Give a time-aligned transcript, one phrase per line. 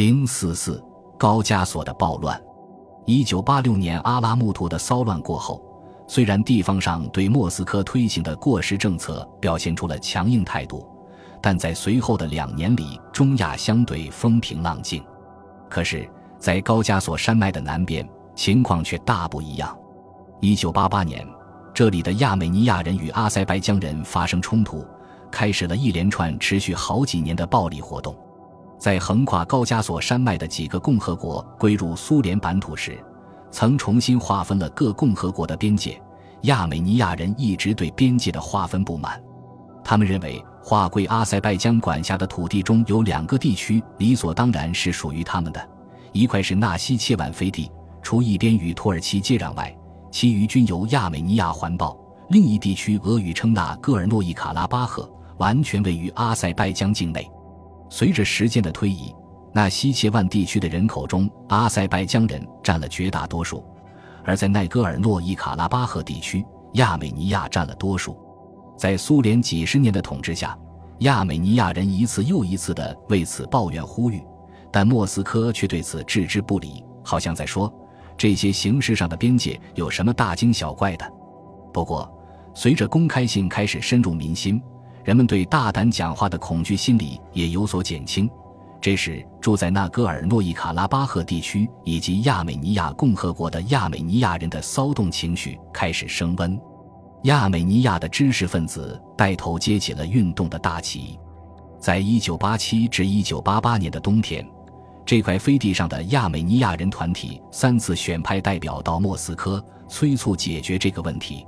[0.00, 0.82] 零四四
[1.18, 2.42] 高加索的暴乱。
[3.04, 5.62] 一九八六年阿拉木图的骚乱过后，
[6.08, 10.88] 虽然地方上对莫斯科推行的过时政策表现出了强硬态度，
[11.42, 15.04] 但在随后的两年里，中亚相对风平浪静。
[15.68, 19.78] 可是，在高加索山脉的南边，情况却大不一样。
[20.40, 21.28] 一九八八年，
[21.74, 24.82] 这里的亚美尼亚人与阿塞拜疆人发生冲突，
[25.30, 28.16] 开始了一连串持续好几年的暴力活动。
[28.80, 32.98] 在横跨高加索山脉的几个共和国归入苏联版图时，
[33.50, 36.00] 曾重新划分了各共和国的边界。
[36.44, 39.22] 亚美尼亚人一直对边界的划分不满，
[39.84, 45.68] 他们认为划归阿塞拜疆管辖的土地中有两个地区理所当然是属于他们的，
[46.12, 47.70] 一块是纳西切万飞地，
[48.00, 49.76] 除一边与土耳其接壤外，
[50.10, 51.94] 其余均由亚美尼亚环抱；
[52.30, 55.06] 另一地区俄语称纳戈尔诺伊卡拉巴赫，
[55.36, 57.30] 完全位于阿塞拜疆境内。
[57.90, 59.12] 随着时间的推移，
[59.52, 63.62] 那西切万地区的人口中，阿塞拜疆人占了绝大多数；
[64.24, 68.16] 而在奈戈尔诺伊卡拉巴赫地区，亚美尼亚占了多数。
[68.78, 70.56] 在苏联几十年的统治下，
[71.00, 74.22] 亚美尼亚人一次又一次地为此抱怨呼吁，
[74.72, 77.70] 但莫斯科却对此置之不理，好像在说
[78.16, 81.12] 这些形式上的边界有什么大惊小怪的。
[81.72, 82.08] 不过，
[82.54, 84.62] 随着公开性开始深入民心。
[85.04, 88.28] 人们对大胆讲话的恐惧心理也有所减轻。
[88.80, 96.58] 这时，住在纳戈尔诺伊卡拉巴赫地区以及亚美尼亚共和国的亚美尼亚人的骚动情绪开始升温。
[97.24, 101.18] 亚美尼亚的知识分子带头接起了运动的大旗。
[101.78, 104.46] 在一九八七至一九八八年的冬天，
[105.04, 111.46] 这块飞地上的亚美尼亚人团体三次选派代表到莫斯科，催促解决这个问题。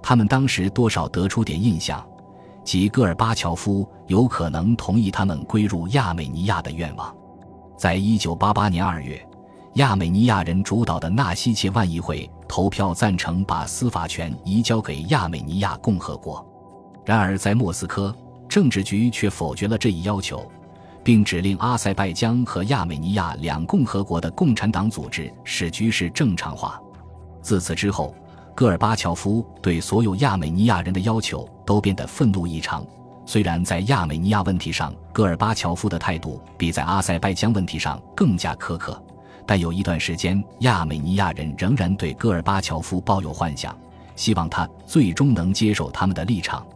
[0.00, 2.07] 他们当时多少得出点印象。
[2.68, 7.16] 及戈尔巴乔夫有可能同意他们归入亚美尼亚的愿望。
[7.78, 9.26] 在一九八八年二月，
[9.76, 16.46] 亚美尼亚人主导的纳西切万议会投票赞成把司法权移交给亚美尼亚共和国。
[17.06, 18.14] 然而，在莫斯科，
[18.50, 20.46] 政治局却否决了这一要求，
[21.02, 26.78] 并指令阿塞拜疆和亚美尼亚两共和国的共产党组织使局势正常化。
[27.40, 28.14] 自此之后。
[28.58, 32.84] 戈尔巴乔夫对所有亚美尼亚人的要求都变得愤怒异常。
[33.24, 39.00] 虽然在亚美尼亚问题上，戈尔巴乔夫的态度比在阿塞拜疆问题上更加苛刻，
[39.46, 43.78] 但有一段时间，亚美尼亚人仍然对戈尔巴乔夫抱有幻想，
[44.16, 46.66] 希望他最终能接受他们的立场。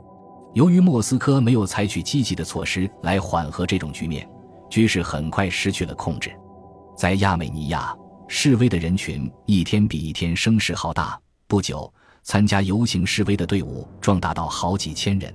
[0.54, 4.25] 由于莫斯科没有采取积极的措施来缓和这种局面，
[4.71, 6.31] 局势很快失去了控制。
[6.97, 7.92] 在亚美尼亚，
[8.28, 11.19] 示威的人群一天比一天声势浩大。
[11.53, 11.93] 不久，
[12.23, 15.31] 参加游行示威的队伍壮大到好几千人。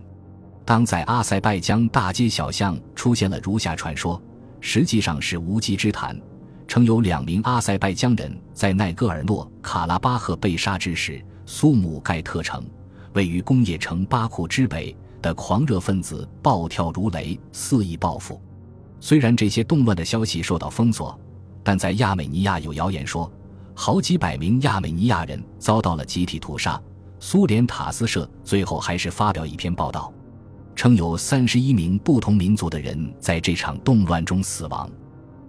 [0.65, 4.19] 当在阿塞拜疆大街小巷出现了如下传说，
[4.59, 6.19] 实际上是无稽之谈，
[6.67, 12.65] 称有两名阿塞拜疆人在奈戈尔诺卡拉巴赫被杀之时，苏姆盖特城
[13.13, 18.41] 位于工业城巴库之北的狂热分子暴跳如雷，肆意报复。
[18.99, 21.15] 虽然这些动乱的消息受到封锁，
[21.63, 23.31] 但在亚美尼亚有谣言说。
[23.79, 26.81] 好几百名亚美尼亚人遭到了集体屠杀。
[27.19, 30.11] 苏联塔斯社最后还是发表一篇报道，
[30.75, 34.89] 称有三十一名不同民族的人在这场动乱中死亡。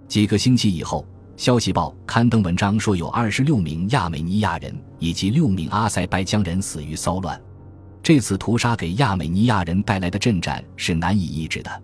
[0.07, 1.03] 几个星期以后，
[1.43, 7.41] 《消息报》刊登文章说，有二十六名亚美尼亚人以及六名阿塞拜疆人死于骚乱。
[8.03, 11.83] 这次屠杀给亚美尼亚人带来的震颤是难以抑制的。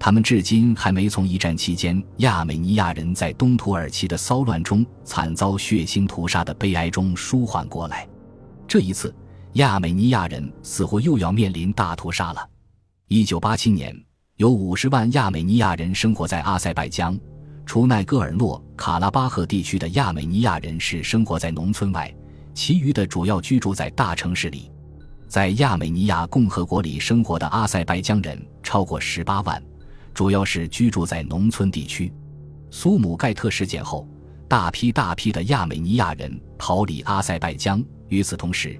[0.00, 8.08] 他们至今还没从一战期间亚美尼亚人在东土耳其的骚乱中惨遭血腥屠杀的悲哀中舒缓过来。
[8.68, 9.12] 这一次，
[9.54, 12.48] 亚美尼亚人似乎又要面临大屠杀了。
[13.08, 13.94] 一九八七年，
[14.36, 17.18] 有五十万亚美尼亚人生活在阿塞拜疆，
[17.66, 22.14] 除奈戈尔诺卡拉巴赫地区的亚美尼亚人是生活在农村外，
[22.54, 24.70] 其余的主要居住在大城市里。
[25.26, 29.62] 在亚美尼亚共和国里生活的阿塞拜疆人超过十八万。
[30.18, 32.12] 主要是居住在农村地区。
[32.72, 34.04] 苏姆盖特事件后，
[34.48, 37.80] 大批大批的亚美尼亚人逃离阿塞拜疆。
[38.08, 38.76] 与此同时，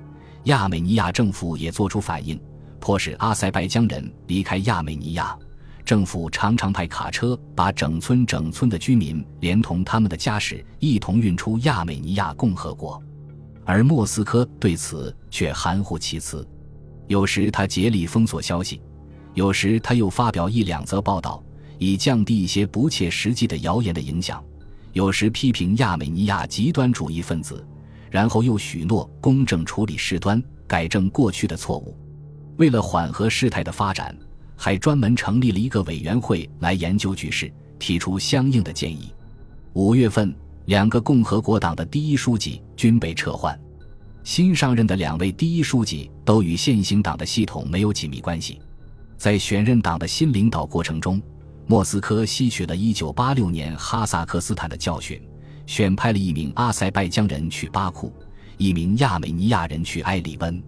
[0.46, 2.37] 亚美尼亚政府也作出反应，
[2.81, 5.38] 迫使阿塞拜疆人离开亚美尼亚。
[5.85, 13.00] 政府常常派卡车把整村整村的居民连同他们的家什一同运出亚美尼亚共和国，
[13.64, 16.44] 而莫斯科对此却含糊其辞。
[17.06, 18.82] 有时他竭力封锁消息。
[19.38, 21.40] 有时他又发表一两则报道，
[21.79, 24.43] 以降低一些不切实际的谣言的影响；
[24.94, 27.64] 有时批评亚美尼亚极端主义分子，
[28.11, 31.96] 然后又许诺公正处理事端，改正过去的错误。
[32.56, 34.12] 为了缓和事态的发展，
[34.56, 37.49] 还专门成立了一个委员会来研究局势，
[37.79, 39.14] 提出相应的建议。
[39.75, 40.34] 五月份，
[40.64, 43.56] 两个共和国党的第一书记均被撤换。
[44.25, 48.61] 新上任的两位第一书记都与现行党的系统没有紧密关系。
[49.19, 51.20] 在选任党的新领导过程中，
[51.67, 55.20] 莫斯科吸取了一九八六年哈萨克斯坦的教训，
[55.67, 58.12] 选派了一名阿塞拜疆人去巴库，
[58.56, 60.62] 一名亚美尼亚人去埃里温。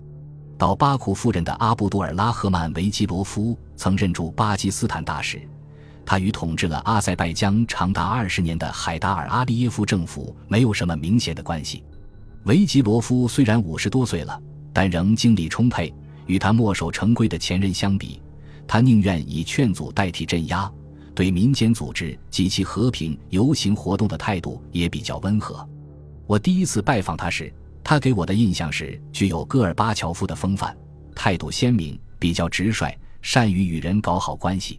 [0.58, 5.40] 到巴库夫人的阿布杜尔拉赫曼维基罗夫曾任驻巴基斯坦大使，
[6.04, 11.84] 他与统治了阿塞拜疆长达二十年的海达尔阿利耶夫政府没有什么明显的关系。
[12.46, 14.38] 维吉罗夫虽然五十多岁了，
[14.72, 15.94] 但仍精力充沛。
[16.26, 18.22] 与他墨守成规的前任相比，
[18.72, 20.72] 他宁愿以劝阻代替镇压。
[21.12, 25.68] 对民间组织及其和平游行活动的态度也比较温和。
[26.24, 27.52] 我第一次拜访他时，
[27.82, 30.72] 他给我的印象是具有戈尔巴乔夫的风范，
[31.16, 34.78] 态度鲜明，比较直率，善于与人搞好关系。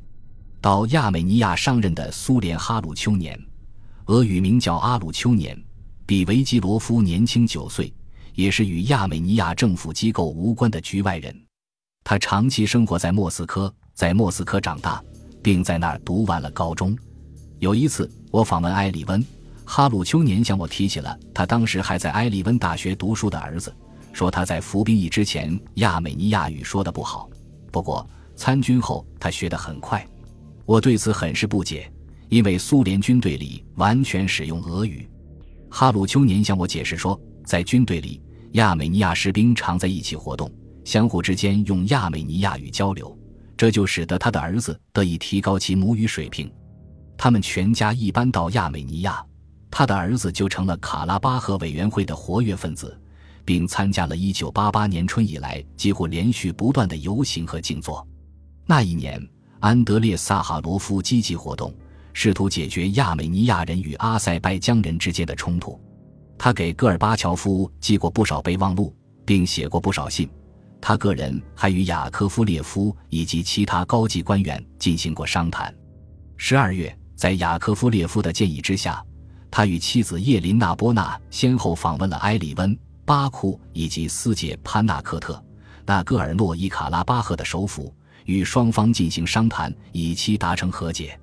[0.62, 3.38] 到亚美尼亚上任的苏联哈鲁丘年，
[4.06, 5.62] 俄语名叫阿鲁丘年，
[6.06, 7.94] 比维基罗夫年轻九岁，
[8.36, 11.36] 也是与亚美尼亚政府机构无关的局外人。
[12.04, 15.02] 他长期生活在莫斯科，在莫斯科长大。
[15.44, 16.96] 并在那儿读完了高中。
[17.60, 19.24] 有一次，我访问埃里温，
[19.66, 23.74] 哈鲁丘年向我提起了他当时还在埃里温大学读书的儿子，
[24.14, 27.30] 说他在服兵役之前亚美尼亚语说的不好，
[27.72, 30.06] 不过参军后他学得很快。
[30.66, 31.92] 我对此很是不解，
[32.30, 35.10] 因为苏联军队里完全使用俄语。
[35.70, 38.22] 哈鲁丘年向我解释说，在军队里，
[38.54, 40.52] 亚美尼亚士兵常在一起活动，
[40.92, 43.18] 相互之间用亚美尼亚语交流。
[43.56, 46.52] 这就使得他的儿子得以提高其母语水平。
[47.18, 49.24] 他们全家一搬到亚美尼亚，
[49.70, 53.00] 他的儿子就成了卡拉巴赫委员会的活跃分子，
[53.46, 58.06] 并参加了1988年春以来几乎连续不断的游行和静坐。
[58.66, 59.26] 那一年，
[59.62, 61.74] 安德烈·萨哈罗夫积极活动，
[62.12, 65.80] 试图解决亚美尼亚人与阿塞拜疆人之间的冲突。
[66.38, 70.30] 他给戈尔巴乔夫寄过不少备忘录，并写过不少信。
[70.82, 75.74] 他个人还与雅科夫列夫以及其他高级官员进行过商谈。
[76.36, 79.02] 十二月，在雅科夫列夫的建议之下，
[79.52, 82.76] 他与妻子叶琳娜·波纳先后访问了埃里温、
[83.06, 85.42] 巴库以及斯捷潘纳克特、
[85.86, 87.94] 纳戈尔诺伊卡拉巴赫的首府，
[88.26, 91.18] 与双方进行商谈，以期达成和解。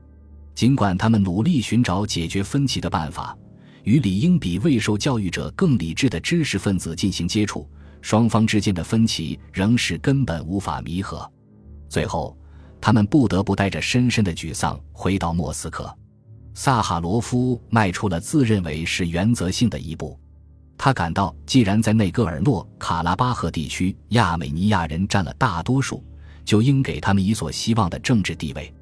[0.55, 3.37] 尽管他们努力寻找解决分歧的办法，
[3.83, 7.69] 与理应比未受教育者更理智的知识分子进行接触。
[8.01, 11.31] 双方之间的分歧仍是根本无法弥合，
[11.89, 12.37] 最后，
[12.81, 15.93] 他们不得不带着深深的沮丧回到莫斯科。
[16.55, 20.19] 萨哈罗夫迈出了自认为是原则性的一步，
[20.77, 26.05] 他感到，既然在内戈尔诺卡拉巴赫地区亚美尼亚人占了大多数，
[26.45, 28.73] 就应给他们一所希望的政治地位。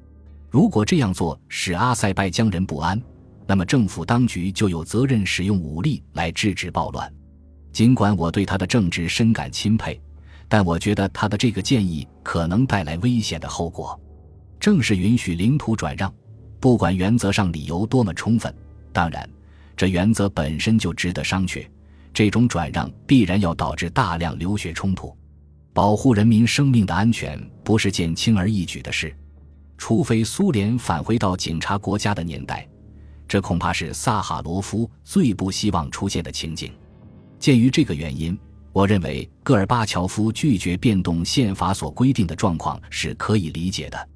[0.49, 2.99] 如果这样做使阿塞拜疆人不安，
[3.45, 7.13] 那么政府当局就有责任使用武力来制止暴乱。
[7.77, 10.01] 尽管我对他的政治深感钦佩，
[10.47, 14.01] 但我觉得他的这个建议可能带来危险的后果。
[14.59, 16.11] 正是允许领土转让，
[16.59, 18.51] 不管原则上理由多么充分，
[18.91, 19.29] 当然，
[19.75, 21.67] 这原则本身就值得商榷。
[22.11, 25.15] 这种转让必然要导致大量流血冲突，
[25.71, 29.15] 保护人民生命的安全不是件轻而易举的事。
[29.77, 32.67] 除非苏联返回到警察国家的年代，
[33.27, 36.71] 这恐怕是萨哈罗夫最不希望出现的情景。
[37.39, 38.37] 鉴于这个原因，
[38.73, 44.09] 我认为戈尔巴乔夫拒绝变动宪法所规定的状况是可以理解的。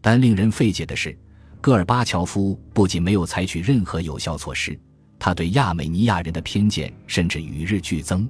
[0.00, 1.16] 但令人费解的是，
[1.60, 4.78] 戈尔巴乔夫不仅没有采取任何有效措施，
[5.18, 8.28] 他对亚美尼亚人的偏见甚至与日俱增。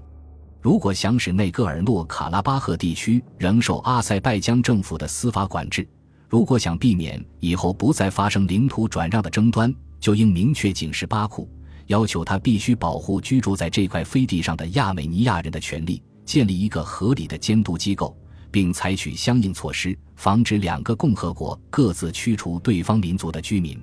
[0.61, 5.89] 如果想使内戈尔诺卡拉巴赫地区仍受阿塞拜疆政府的司法管制，
[6.29, 11.49] 如果想避免以后不再发生领土转让的争端，就应明确警示巴库。
[11.93, 18.17] 要求他必须保护居住在这块飞地上的亚美尼亚人的权利，建立一个合理的监督机构，
[18.51, 23.79] 并采取相应措施，防止两个共和国各自驱除对方民族的居民。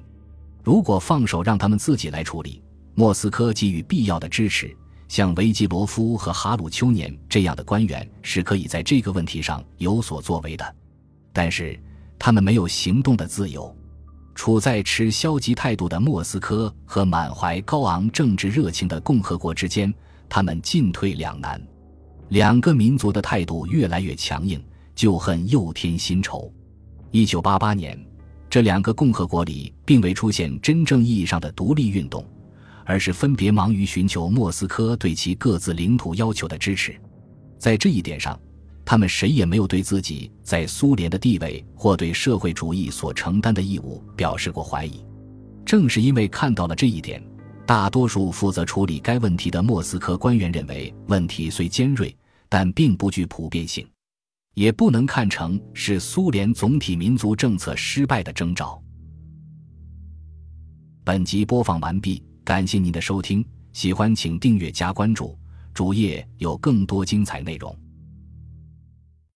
[0.63, 2.63] 如果放手让他们自己来处理，
[2.95, 4.75] 莫斯科给予必要的支持，
[5.07, 10.75] 像维基罗夫和哈鲁丘年这样的官员是可以在这个问题上有所作为的。
[11.31, 11.79] 但是，
[12.17, 13.71] 他们没有行动的自由。
[14.39, 19.93] 处在持消极态度的莫斯科和满怀高昂政治热情的共和国之间，
[20.29, 21.61] 他们进退两难。
[22.29, 24.63] 两个民族的态度越来越强硬，
[24.95, 26.49] 旧恨又添新仇。
[27.11, 28.01] 一九八八年，
[28.49, 32.25] 这两个共和国里并未出现真正意义上的独立运动，
[32.85, 36.95] 而是分别忙于寻求莫斯科对其各自领土要求的支持。
[37.57, 38.39] 在这一点上。
[38.89, 45.05] 他们谁也没有对自己在苏联的地位或对社会主义所承担的义务表示过怀疑。
[45.63, 47.23] 正是因为看到了这一点，
[47.67, 52.17] 大多数负责处理该问题的莫斯科官员认为，问题虽尖锐，
[52.49, 53.87] 但并不具普遍性，
[54.55, 58.81] 也不能看成是苏联总体民族政策失败的征兆。
[61.03, 65.37] 本集播放完毕，感谢您的收听，喜欢请订阅加关注，
[65.75, 67.71] 主页有更多精彩内容。